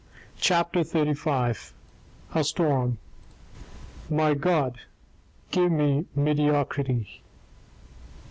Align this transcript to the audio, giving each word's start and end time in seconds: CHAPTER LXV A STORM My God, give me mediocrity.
CHAPTER 0.39 0.79
LXV 0.79 1.73
A 2.33 2.43
STORM 2.43 2.97
My 4.09 4.33
God, 4.33 4.79
give 5.51 5.71
me 5.71 6.05
mediocrity. 6.15 7.21